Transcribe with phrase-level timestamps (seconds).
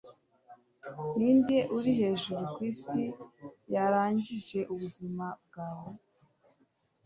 [1.17, 3.01] ninde uri hejuru kwisi
[3.73, 5.93] yarangije ubuzima bwawe